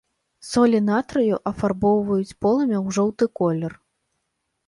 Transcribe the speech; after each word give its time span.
Солі 0.51 0.79
натрыю 0.85 1.35
афарбоўваюць 1.51 2.37
полымя 2.45 2.77
ў 2.85 2.97
жоўты 2.99 3.25
колер. 3.41 3.71